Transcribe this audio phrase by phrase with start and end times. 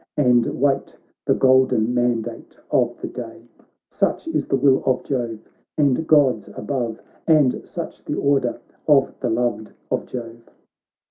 [0.17, 0.97] And wait
[1.27, 3.47] the golden mandate of the day:
[3.91, 6.99] Such is the will of Jove, and Gods above.
[7.27, 10.49] And such the order of the loved of Jove.'